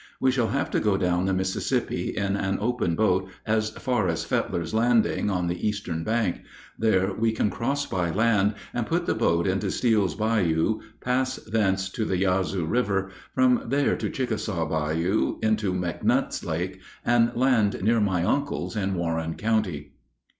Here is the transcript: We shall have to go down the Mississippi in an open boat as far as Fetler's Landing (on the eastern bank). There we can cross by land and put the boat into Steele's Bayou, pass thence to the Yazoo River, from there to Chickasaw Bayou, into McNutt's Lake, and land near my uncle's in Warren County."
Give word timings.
We 0.19 0.31
shall 0.31 0.47
have 0.47 0.71
to 0.71 0.79
go 0.79 0.97
down 0.97 1.25
the 1.27 1.31
Mississippi 1.35 2.15
in 2.17 2.35
an 2.35 2.57
open 2.59 2.95
boat 2.95 3.29
as 3.45 3.69
far 3.69 4.07
as 4.07 4.25
Fetler's 4.25 4.73
Landing 4.73 5.29
(on 5.29 5.45
the 5.45 5.67
eastern 5.67 6.03
bank). 6.03 6.41
There 6.75 7.13
we 7.13 7.31
can 7.31 7.51
cross 7.51 7.85
by 7.85 8.09
land 8.09 8.55
and 8.73 8.87
put 8.87 9.05
the 9.05 9.13
boat 9.13 9.45
into 9.45 9.69
Steele's 9.69 10.15
Bayou, 10.15 10.81
pass 11.01 11.35
thence 11.35 11.87
to 11.89 12.03
the 12.03 12.17
Yazoo 12.17 12.65
River, 12.65 13.11
from 13.35 13.65
there 13.67 13.95
to 13.95 14.09
Chickasaw 14.09 14.67
Bayou, 14.67 15.37
into 15.43 15.71
McNutt's 15.71 16.43
Lake, 16.43 16.81
and 17.05 17.31
land 17.35 17.79
near 17.83 17.99
my 18.01 18.23
uncle's 18.23 18.75
in 18.75 18.95
Warren 18.95 19.35
County." 19.35 19.93